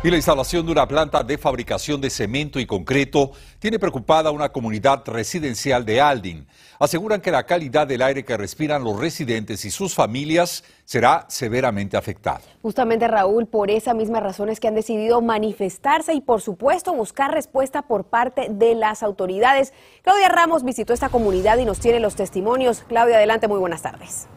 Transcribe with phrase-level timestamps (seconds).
[0.00, 4.32] Y la instalación de una planta de fabricación de cemento y concreto tiene preocupada a
[4.32, 6.46] una comunidad residencial de Aldin.
[6.78, 11.96] Aseguran que la calidad del aire que respiran los residentes y sus familias será severamente
[11.96, 12.42] afectada.
[12.62, 17.34] Justamente Raúl, por esa misma razón es que han decidido manifestarse y por supuesto buscar
[17.34, 19.72] respuesta por parte de las autoridades.
[20.02, 22.84] Claudia Ramos visitó esta comunidad y nos tiene los testimonios.
[22.86, 24.28] Claudia, adelante, muy buenas tardes.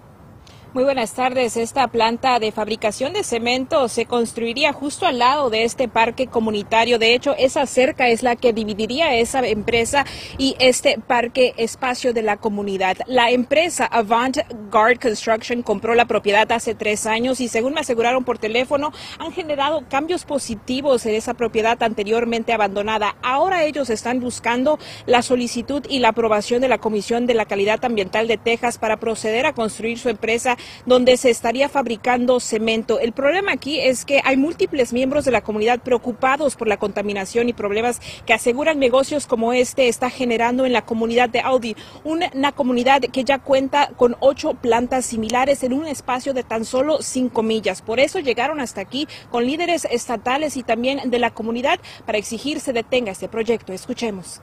[0.74, 1.58] Muy buenas tardes.
[1.58, 6.98] Esta planta de fabricación de cemento se construiría justo al lado de este parque comunitario.
[6.98, 10.06] De hecho, esa cerca es la que dividiría esa empresa
[10.38, 12.96] y este parque espacio de la comunidad.
[13.06, 14.38] La empresa Avant
[14.72, 19.34] Guard Construction compró la propiedad hace tres años y según me aseguraron por teléfono, han
[19.34, 23.18] generado cambios positivos en esa propiedad anteriormente abandonada.
[23.24, 27.84] Ahora ellos están buscando la solicitud y la aprobación de la Comisión de la Calidad
[27.84, 33.00] Ambiental de Texas para proceder a construir su empresa donde se estaría fabricando cemento.
[33.00, 37.50] El problema aquí es que hay múltiples miembros de la comunidad preocupados por la contaminación
[37.50, 42.52] y problemas que aseguran negocios como este está generando en la comunidad de Audi, una
[42.52, 47.44] comunidad que ya cuenta con ocho plantas similares en un espacio de tan solo cinco
[47.44, 47.82] millas.
[47.82, 52.60] Por eso llegaron hasta aquí con líderes estatales y también de la comunidad para exigir
[52.60, 53.74] se detenga este proyecto.
[53.74, 54.42] Escuchemos.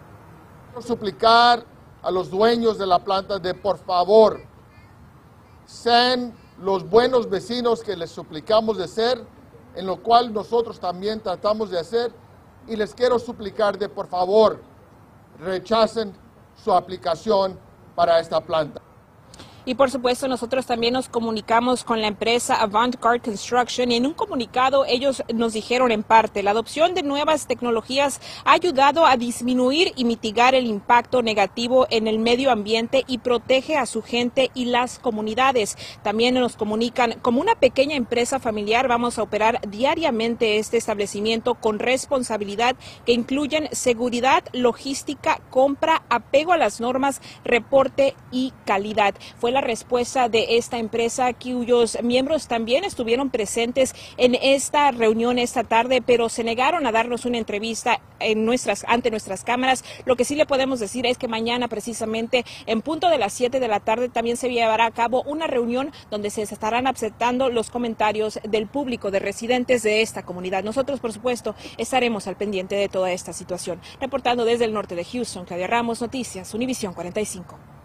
[0.80, 1.64] Suplicar
[2.02, 4.40] a los dueños de la planta de por favor
[5.68, 9.22] sean los buenos vecinos que les suplicamos de ser,
[9.74, 12.10] en lo cual nosotros también tratamos de hacer,
[12.66, 14.62] y les quiero suplicar de por favor
[15.38, 16.14] rechacen
[16.56, 17.58] su aplicación
[17.94, 18.80] para esta planta.
[19.68, 24.14] Y por supuesto, nosotros también nos comunicamos con la empresa Avantgarde Construction y en un
[24.14, 29.92] comunicado ellos nos dijeron en parte, la adopción de nuevas tecnologías ha ayudado a disminuir
[29.94, 34.64] y mitigar el impacto negativo en el medio ambiente y protege a su gente y
[34.64, 35.76] las comunidades.
[36.02, 41.78] También nos comunican, como una pequeña empresa familiar, vamos a operar diariamente este establecimiento con
[41.78, 42.74] responsabilidad
[43.04, 49.14] que incluyen seguridad, logística, compra, apego a las normas, reporte y calidad.
[49.38, 56.02] Fue respuesta de esta empresa cuyos miembros también estuvieron presentes en esta reunión esta tarde,
[56.02, 59.84] pero se negaron a darnos una entrevista en nuestras, ante nuestras cámaras.
[60.04, 63.60] Lo que sí le podemos decir es que mañana precisamente en punto de las 7
[63.60, 67.70] de la tarde también se llevará a cabo una reunión donde se estarán aceptando los
[67.70, 70.64] comentarios del público, de residentes de esta comunidad.
[70.64, 73.80] Nosotros, por supuesto, estaremos al pendiente de toda esta situación.
[74.00, 77.77] Reportando desde el norte de Houston, Claudia Ramos, Noticias, Univisión 45.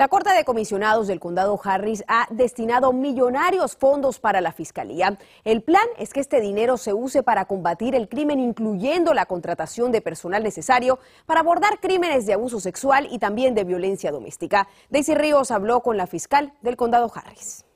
[0.00, 5.18] La Corte de Comisionados del Condado Harris ha destinado millonarios fondos para la Fiscalía.
[5.44, 9.92] El plan es que este dinero se use para combatir el crimen, incluyendo la contratación
[9.92, 14.68] de personal necesario para abordar crímenes de abuso sexual y también de violencia doméstica.
[14.88, 17.66] Daisy Ríos habló con la fiscal del Condado Harris.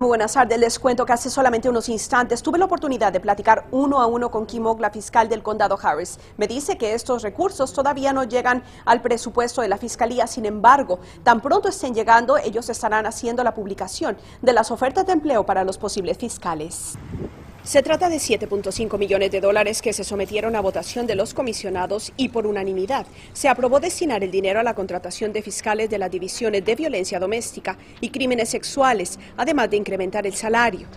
[0.00, 0.58] Muy buenas tardes.
[0.58, 4.30] Les cuento que hace solamente unos instantes tuve la oportunidad de platicar uno a uno
[4.30, 6.18] con Kim la fiscal del condado Harris.
[6.36, 10.26] Me dice que estos recursos todavía no llegan al presupuesto de la fiscalía.
[10.26, 15.12] Sin embargo, tan pronto estén llegando, ellos estarán haciendo la publicación de las ofertas de
[15.12, 16.96] empleo para los posibles fiscales.
[17.64, 22.12] Se trata de 7.5 millones de dólares que se sometieron a votación de los comisionados
[22.16, 26.10] y por unanimidad se aprobó destinar el dinero a la contratación de fiscales de las
[26.10, 30.88] divisiones de violencia doméstica y crímenes sexuales, además de incrementar el salario.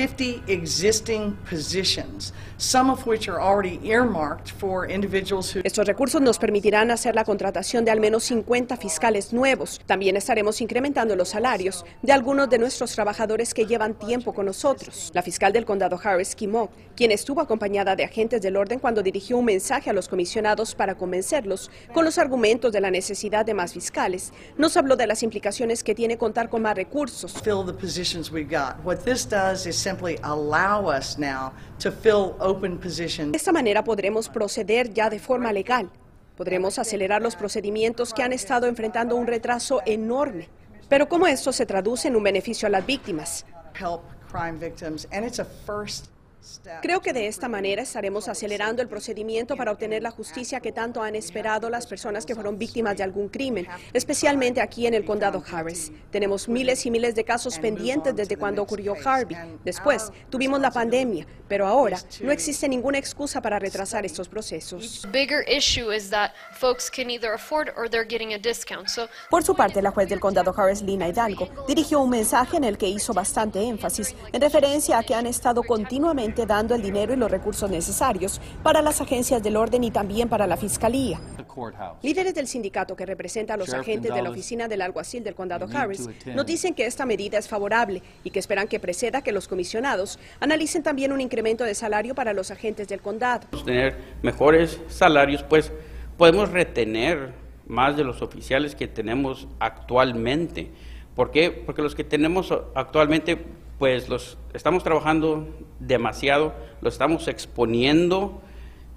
[0.00, 5.60] 50 existing positions, some of which are already earmarked for individuals who...
[5.62, 9.78] Estos recursos nos permitirán hacer la contratación de al menos 50 fiscales nuevos.
[9.84, 15.10] También estaremos incrementando los salarios de algunos de nuestros trabajadores que llevan tiempo con nosotros.
[15.12, 19.36] La fiscal del condado Harris Kimo, quien estuvo acompañada de agentes del orden cuando dirigió
[19.36, 23.74] un mensaje a los comisionados para convencerlos con los argumentos de la necesidad de más
[23.74, 27.34] fiscales, nos habló de las implicaciones que tiene contar con más recursos.
[27.42, 28.82] Fill the positions we got.
[28.82, 33.32] What this does is simply allow us now to fill open positions.
[33.32, 35.90] De esta manera podremos proceder ya de forma legal.
[36.36, 40.48] Podremos acelerar los procedimientos que han estado enfrentando un retraso enorme.
[40.88, 43.44] Pero ¿cómo esto se traduce en un beneficio a las víctimas?
[43.74, 46.08] Help crime victims, and it's a first
[46.82, 51.02] Creo que de esta manera estaremos acelerando el procedimiento para obtener la justicia que tanto
[51.02, 55.42] han esperado las personas que fueron víctimas de algún crimen, especialmente aquí en el condado
[55.50, 55.92] Harris.
[56.10, 59.36] Tenemos miles y miles de casos pendientes desde cuando ocurrió Harvey.
[59.64, 65.06] Después tuvimos la pandemia, pero ahora no existe ninguna excusa para retrasar estos procesos.
[69.28, 72.78] Por su parte, la juez del condado Harris, Lina Hidalgo, dirigió un mensaje en el
[72.78, 77.16] que hizo bastante énfasis en referencia a que han estado continuamente dando el dinero y
[77.16, 81.20] los recursos necesarios para las agencias del orden y también para la fiscalía.
[82.02, 85.68] Líderes del sindicato que representa a los agentes de la oficina del alguacil del condado
[85.72, 89.48] Harris nos dicen que esta medida es favorable y que esperan que preceda que los
[89.48, 93.46] comisionados analicen también un incremento de salario para los agentes del condado.
[93.64, 95.72] Tener mejores salarios, pues
[96.16, 97.32] podemos retener
[97.66, 100.70] más de los oficiales que tenemos actualmente.
[101.14, 101.50] ¿Por qué?
[101.50, 103.38] Porque los que tenemos actualmente,
[103.80, 105.48] pues los estamos trabajando
[105.78, 108.42] demasiado, los estamos exponiendo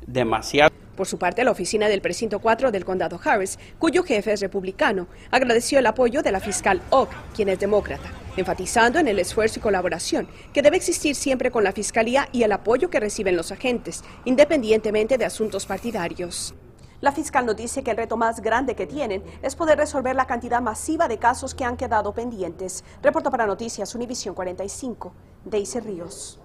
[0.06, 0.72] demasiado.
[0.98, 5.08] Por su parte, la oficina del precinto 4 del condado Harris, cuyo jefe es republicano,
[5.32, 9.62] agradeció el apoyo de la fiscal Ock, quien es demócrata, enfatizando en el esfuerzo y
[9.62, 14.04] colaboración que debe existir siempre con la fiscalía y el apoyo que reciben los agentes,
[14.26, 16.54] independientemente de asuntos partidarios.
[17.04, 20.26] La fiscal nos dice que el reto más grande que tienen es poder resolver la
[20.26, 22.86] cantidad masiva de casos que han quedado pendientes.
[23.02, 25.14] Reporto para Noticias Univisión 45,
[25.44, 26.40] Daisy Ríos.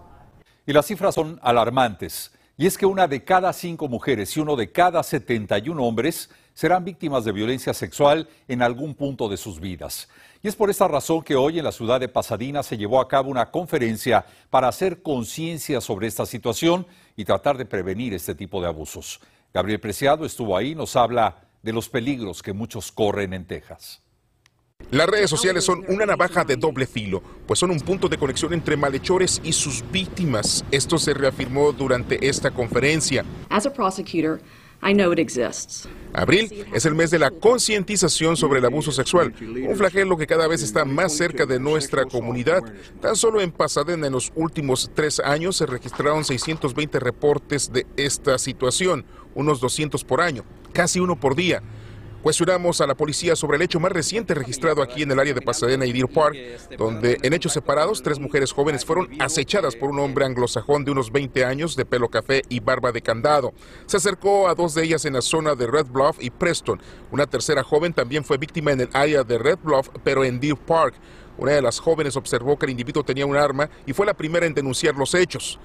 [0.66, 2.32] Y las cifras son alarmantes.
[2.56, 6.84] Y es que una de cada cinco mujeres y uno de cada 71 hombres serán
[6.84, 10.08] víctimas de violencia sexual en algún punto de sus vidas.
[10.42, 13.06] Y es por esta razón que hoy en la ciudad de Pasadena se llevó a
[13.06, 16.84] cabo una conferencia para hacer conciencia sobre esta situación
[17.14, 19.20] y tratar de prevenir este tipo de abusos.
[19.52, 24.02] Gabriel Preciado estuvo ahí y nos habla de los peligros que muchos corren en Texas.
[24.90, 28.54] Las redes sociales son una navaja de doble filo, pues son un punto de conexión
[28.54, 30.64] entre malhechores y sus víctimas.
[30.70, 33.24] Esto se reafirmó durante esta conferencia.
[36.12, 40.46] Abril es el mes de la concientización sobre el abuso sexual, un flagelo que cada
[40.48, 42.62] vez está más cerca de nuestra comunidad.
[43.00, 48.38] Tan solo en Pasadena en los últimos tres años se registraron 620 reportes de esta
[48.38, 49.04] situación,
[49.34, 51.62] unos 200 por año, casi uno por día.
[52.22, 55.40] Cuestionamos a la policía sobre el hecho más reciente registrado aquí en el área de
[55.40, 56.36] Pasadena y Deer Park,
[56.76, 61.12] donde en hechos separados tres mujeres jóvenes fueron acechadas por un hombre anglosajón de unos
[61.12, 63.52] 20 años, de pelo café y barba de candado.
[63.86, 66.82] Se acercó a dos de ellas en la zona de Red Bluff y Preston.
[67.12, 70.56] Una tercera joven también fue víctima en el área de Red Bluff, pero en Deer
[70.56, 70.94] Park.
[71.38, 74.44] Una de las jóvenes observó que el individuo tenía un arma y fue la primera
[74.44, 75.60] en denunciar los hechos.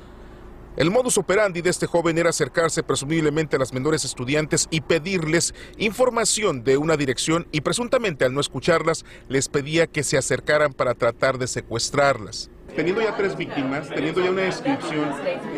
[0.75, 5.53] El modus operandi de este joven era acercarse presumiblemente a las menores estudiantes y pedirles
[5.77, 10.95] información de una dirección y presuntamente al no escucharlas les pedía que se acercaran para
[10.95, 15.11] tratar de secuestrarlas teniendo ya tres víctimas, teniendo ya una descripción,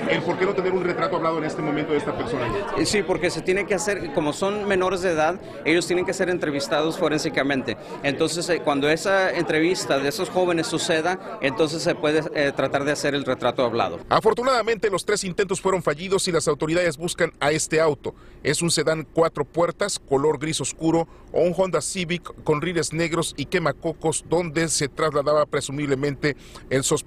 [0.09, 2.47] el por qué no tener un retrato hablado en este momento de esta persona.
[2.77, 6.13] Eh, sí, porque se tiene que hacer, como son menores de edad, ellos tienen que
[6.13, 7.77] ser entrevistados forensicamente.
[8.03, 12.91] Entonces, eh, cuando esa entrevista de esos jóvenes suceda, entonces se puede eh, tratar de
[12.91, 13.99] hacer el retrato hablado.
[14.09, 18.13] Afortunadamente, los tres intentos fueron fallidos y las autoridades buscan a este auto.
[18.43, 23.33] Es un sedán cuatro puertas, color gris oscuro, o un Honda Civic con rines negros
[23.37, 26.35] y quemacocos, donde se trasladaba presumiblemente
[26.69, 27.04] el sospechoso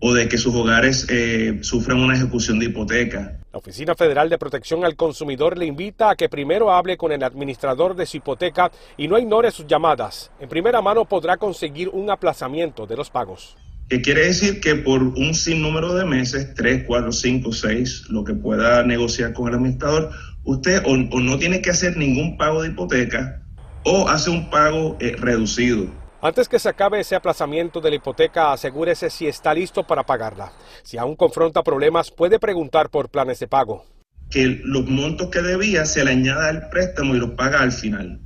[0.00, 3.40] o de que sus hogares eh, sufran una ejecución de hipoteca.
[3.56, 7.22] La Oficina Federal de Protección al Consumidor le invita a que primero hable con el
[7.22, 10.30] administrador de su hipoteca y no ignore sus llamadas.
[10.38, 13.56] En primera mano podrá conseguir un aplazamiento de los pagos.
[13.88, 18.34] Que quiere decir que por un sinnúmero de meses, 3, 4, 5, 6, lo que
[18.34, 20.10] pueda negociar con el administrador,
[20.44, 23.42] usted o, no tiene que hacer ningún pago de hipoteca
[23.84, 25.86] o hace un pago eh, reducido.
[26.22, 30.52] Antes que se acabe ese aplazamiento de la hipoteca, asegúrese si está listo para pagarla.
[30.82, 33.84] Si aún confronta problemas, puede preguntar por planes de pago.
[34.30, 38.20] Que los montos que debía se le añada al préstamo y los paga al final.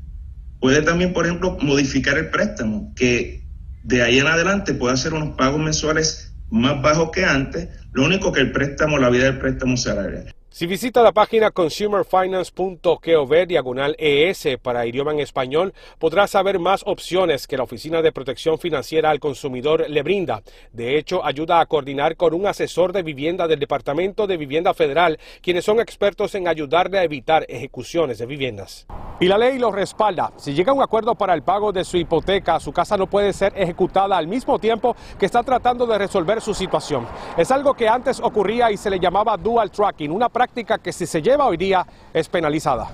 [0.61, 3.44] Puede también, por ejemplo, modificar el préstamo, que
[3.82, 8.32] de ahí en adelante puede hacer unos pagos mensuales más bajos que antes, lo único
[8.32, 10.25] que el préstamo, la vida del préstamo se alarga.
[10.52, 17.47] Si visita la página consumerfinance.gov diagonal ES para idioma en español, podrá saber más opciones
[17.47, 20.42] que la Oficina de Protección Financiera al Consumidor le brinda.
[20.73, 25.21] De hecho, ayuda a coordinar con un asesor de vivienda del Departamento de Vivienda Federal,
[25.40, 28.88] quienes son expertos en ayudarle a evitar ejecuciones de viviendas.
[29.21, 30.33] Y la ley lo respalda.
[30.37, 33.33] Si llega a un acuerdo para el pago de su hipoteca, su casa no puede
[33.35, 37.07] ser ejecutada al mismo tiempo que está tratando de resolver su situación.
[37.37, 41.04] Es algo que antes ocurría y se le llamaba dual tracking, una práctica que si
[41.04, 42.88] se lleva hoy día es penalizada.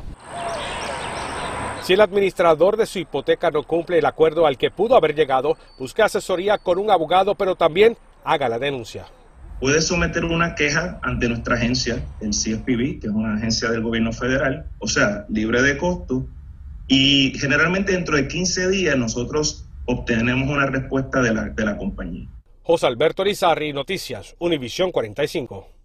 [1.85, 5.57] Si el administrador de su hipoteca no cumple el acuerdo al que pudo haber llegado,
[5.79, 9.07] busque asesoría con un abogado, pero también haga la denuncia.
[9.61, 14.13] Puede someter una queja ante nuestra agencia, el CFPB, que es una agencia del gobierno
[14.13, 16.27] federal, o sea, libre de costo,
[16.89, 22.27] y generalmente dentro de 15 días nosotros obtenemos una respuesta de la, de la compañía.
[22.65, 25.76] José Alberto Rizarri, Noticias, Univisión 45.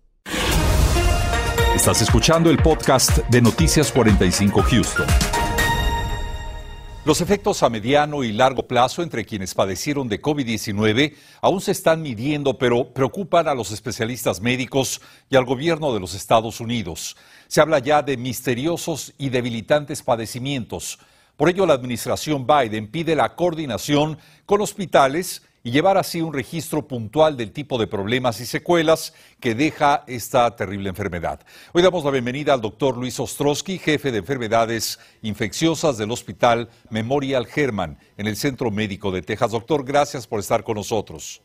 [1.76, 5.08] Estás escuchando el podcast de Noticias 45 Houston.
[7.06, 12.02] Los efectos a mediano y largo plazo entre quienes padecieron de COVID-19 aún se están
[12.02, 17.16] midiendo, pero preocupan a los especialistas médicos y al gobierno de los Estados Unidos.
[17.48, 21.00] Se habla ya de misteriosos y debilitantes padecimientos.
[21.38, 26.88] Por ello, la administración Biden pide la coordinación con hospitales y llevar así un registro
[26.88, 31.42] puntual del tipo de problemas y secuelas que deja esta terrible enfermedad.
[31.74, 37.48] Hoy damos la bienvenida al doctor Luis Ostrowski, jefe de enfermedades infecciosas del Hospital Memorial
[37.54, 39.52] Herman en el Centro Médico de Texas.
[39.52, 41.42] Doctor, gracias por estar con nosotros.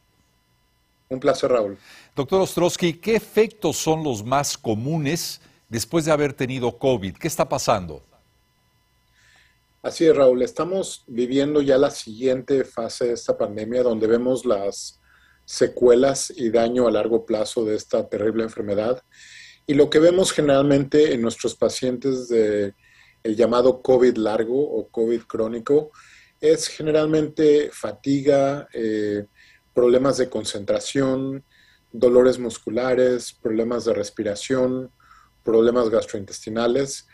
[1.09, 1.79] Un placer, Raúl.
[2.17, 7.17] Doctor Ostrowski, ¿qué efectos son los más comunes después de haber tenido COVID?
[7.17, 8.03] ¿Qué está pasando?
[9.87, 10.43] Así es, Raúl.
[10.43, 15.01] Estamos viviendo ya la siguiente fase de esta pandemia donde vemos las
[15.45, 19.01] secuelas y daño a largo plazo de esta terrible enfermedad.
[19.65, 22.75] Y lo que vemos generalmente en nuestros pacientes de
[23.23, 25.93] el llamado COVID largo o COVID crónico
[26.41, 29.27] es generalmente fatiga, eh,
[29.73, 31.45] problemas de concentración,
[31.93, 34.91] dolores musculares, problemas de respiración,
[35.45, 37.07] problemas gastrointestinales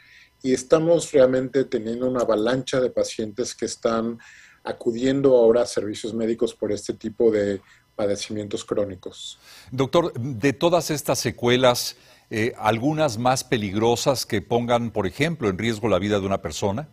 [0.43, 4.19] y estamos realmente teniendo una avalancha de pacientes que están
[4.65, 7.61] acudiendo ahora a servicios médicos por este tipo de
[7.95, 9.39] padecimientos crónicos.
[9.71, 11.97] Doctor, de todas estas secuelas,
[12.31, 16.89] eh, ¿algunas más peligrosas que pongan, por ejemplo, en riesgo la vida de una persona?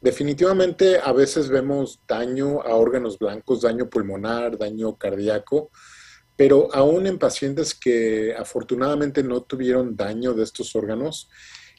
[0.00, 5.70] Definitivamente a veces vemos daño a órganos blancos, daño pulmonar, daño cardíaco,
[6.36, 11.30] pero aún en pacientes que afortunadamente no tuvieron daño de estos órganos,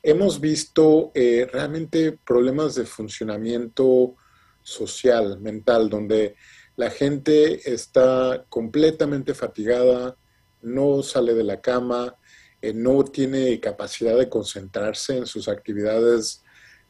[0.06, 4.16] hemos visto eh, realmente problemas de funcionamiento
[4.62, 6.36] social, mental, donde
[6.76, 10.16] la gente está completamente fatigada,
[10.62, 12.16] no sale de la cama,
[12.62, 16.44] eh, no tiene capacidad de concentrarse en sus actividades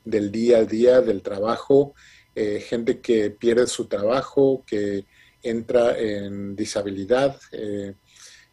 [0.04, 1.96] del día a día, del trabajo,
[2.36, 5.06] eh, gente que pierde su trabajo, que
[5.42, 7.40] entra en disabilidad.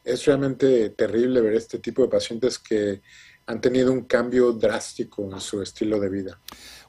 [0.05, 3.03] es realmente terrible ver este tipo de pacientes que
[3.47, 6.41] han tenido un cambio drástico en su estilo de vida.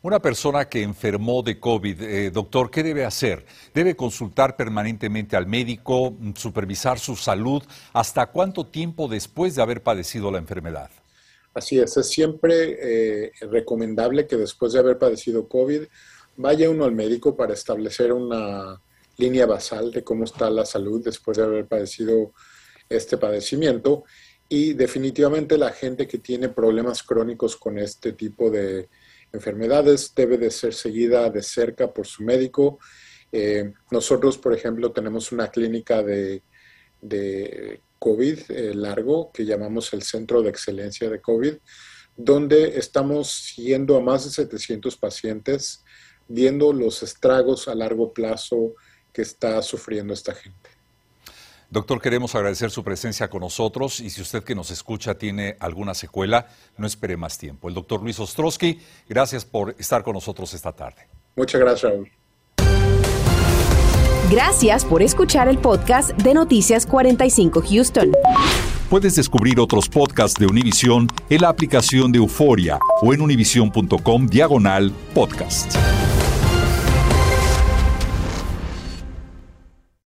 [0.02, 3.46] Una persona que enfermó de COVID, eh, doctor, ¿qué debe hacer?
[3.74, 7.64] ¿Debe consultar permanentemente al médico, supervisar su salud?
[7.94, 10.92] ¿Hasta cuánto tiempo después de haber padecido la enfermedad?
[11.54, 15.84] Así es, es siempre eh, recomendable que después de haber padecido COVID
[16.36, 18.82] vaya uno al médico para establecer una
[19.18, 22.34] línea basal de cómo está la salud después de haber padecido
[22.90, 24.04] este padecimiento
[24.56, 28.88] y definitivamente la gente que tiene problemas crónicos con este tipo de
[29.32, 32.78] enfermedades debe de ser seguida de cerca por su médico.
[33.32, 36.44] Eh, nosotros, por ejemplo, tenemos una clínica de,
[37.98, 41.56] COVID eh, largo que llamamos el Centro de Excelencia de COVID,
[42.16, 45.84] donde estamos siguiendo a más de 700 pacientes,
[46.28, 48.76] viendo los estragos a largo plazo
[49.12, 50.73] que está sufriendo esta gente.
[51.74, 55.96] Doctor, queremos agradecer su presencia con nosotros y si usted que nos escucha tiene alguna
[55.96, 56.46] secuela,
[56.78, 57.68] no espere más tiempo.
[57.68, 61.08] El doctor Luis Ostrowski, gracias por estar con nosotros esta tarde.
[61.36, 62.12] Muchas gracias, Raúl.
[64.30, 68.12] Gracias por escuchar el podcast de Noticias 45 Houston.
[68.92, 74.92] Puedes descubrir otros podcasts de Univision en la aplicación de Euforia o en univision.com diagonal
[75.16, 75.76] podcast.